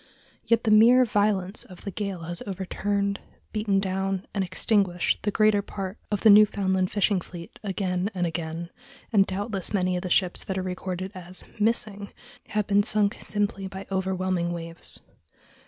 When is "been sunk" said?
12.65-13.17